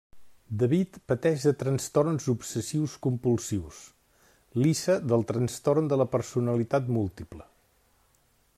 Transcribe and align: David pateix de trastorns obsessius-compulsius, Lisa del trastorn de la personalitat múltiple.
David 0.61 0.95
pateix 1.11 1.43
de 1.49 1.51
trastorns 1.63 2.25
obsessius-compulsius, 2.33 3.83
Lisa 4.65 4.97
del 5.13 5.27
trastorn 5.33 5.93
de 5.93 6.01
la 6.03 6.09
personalitat 6.19 6.91
múltiple. 6.97 7.47